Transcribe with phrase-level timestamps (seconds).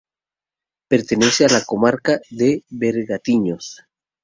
[0.87, 3.83] Pertenece a la comarca de Bergantiños.